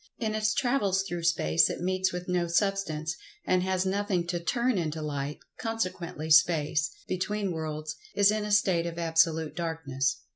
[0.17, 3.15] In its travels through space it meets with no Substance,
[3.45, 8.97] and has nothing to "turn into light"—consequently Space (between worlds) is in a state of
[8.97, 10.21] absolute darkness.